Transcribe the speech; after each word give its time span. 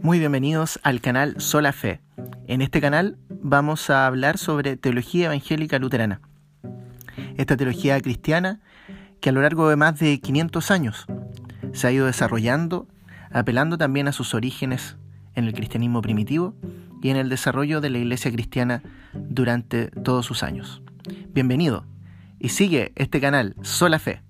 Muy 0.00 0.20
bienvenidos 0.20 0.78
al 0.84 1.00
canal 1.00 1.40
Sola 1.40 1.72
Fe. 1.72 2.00
En 2.46 2.62
este 2.62 2.80
canal 2.80 3.18
vamos 3.28 3.90
a 3.90 4.06
hablar 4.06 4.38
sobre 4.38 4.76
teología 4.76 5.26
evangélica 5.26 5.80
luterana. 5.80 6.20
Esta 7.36 7.56
teología 7.56 8.00
cristiana 8.00 8.60
que 9.20 9.30
a 9.30 9.32
lo 9.32 9.42
largo 9.42 9.68
de 9.68 9.74
más 9.74 9.98
de 9.98 10.20
500 10.20 10.70
años 10.70 11.06
se 11.72 11.88
ha 11.88 11.90
ido 11.90 12.06
desarrollando, 12.06 12.86
apelando 13.32 13.76
también 13.76 14.06
a 14.06 14.12
sus 14.12 14.34
orígenes 14.34 14.96
en 15.34 15.46
el 15.46 15.52
cristianismo 15.52 16.00
primitivo 16.00 16.54
y 17.02 17.10
en 17.10 17.16
el 17.16 17.28
desarrollo 17.28 17.80
de 17.80 17.90
la 17.90 17.98
iglesia 17.98 18.30
cristiana 18.30 18.82
durante 19.12 19.88
todos 19.88 20.24
sus 20.24 20.44
años. 20.44 20.80
Bienvenido 21.30 21.86
y 22.38 22.50
sigue 22.50 22.92
este 22.94 23.20
canal 23.20 23.56
Sola 23.62 23.98
Fe. 23.98 24.27